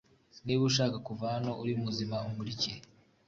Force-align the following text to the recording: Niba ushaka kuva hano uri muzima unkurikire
Niba 0.45 0.63
ushaka 0.69 0.97
kuva 1.07 1.25
hano 1.33 1.51
uri 1.61 1.73
muzima 1.83 2.15
unkurikire 2.27 2.79